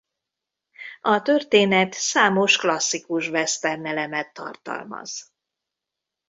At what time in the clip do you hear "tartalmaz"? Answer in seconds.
4.33-5.33